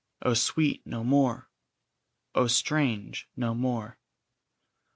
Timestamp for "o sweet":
0.27-0.81